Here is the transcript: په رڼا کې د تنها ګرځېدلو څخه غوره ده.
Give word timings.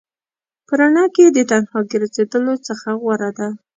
په 0.67 0.73
رڼا 0.79 1.05
کې 1.15 1.23
د 1.27 1.37
تنها 1.49 1.79
ګرځېدلو 1.91 2.53
څخه 2.67 2.89
غوره 3.01 3.29
ده. 3.37 3.47